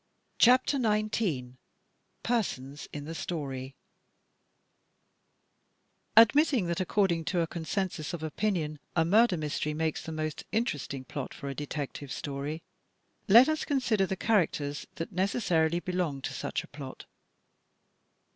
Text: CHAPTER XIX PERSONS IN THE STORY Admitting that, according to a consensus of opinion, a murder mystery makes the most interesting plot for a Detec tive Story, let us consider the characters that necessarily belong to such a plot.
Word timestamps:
CHAPTER 0.39 0.79
XIX 0.81 1.57
PERSONS 2.23 2.87
IN 2.91 3.05
THE 3.05 3.13
STORY 3.13 3.75
Admitting 6.17 6.65
that, 6.65 6.79
according 6.79 7.23
to 7.25 7.41
a 7.41 7.45
consensus 7.45 8.11
of 8.11 8.23
opinion, 8.23 8.79
a 8.95 9.05
murder 9.05 9.37
mystery 9.37 9.75
makes 9.75 10.01
the 10.03 10.11
most 10.11 10.43
interesting 10.51 11.03
plot 11.03 11.35
for 11.35 11.49
a 11.49 11.53
Detec 11.53 11.93
tive 11.93 12.11
Story, 12.11 12.63
let 13.27 13.47
us 13.47 13.63
consider 13.63 14.07
the 14.07 14.15
characters 14.15 14.87
that 14.95 15.11
necessarily 15.11 15.79
belong 15.79 16.23
to 16.23 16.33
such 16.33 16.63
a 16.63 16.67
plot. 16.67 17.05